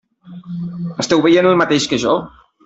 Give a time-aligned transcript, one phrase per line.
[1.03, 2.17] Esteu veient el mateix que jo?